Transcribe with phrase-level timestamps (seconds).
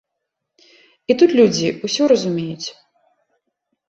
[1.09, 2.67] І тут людзі ўсё разумеюць.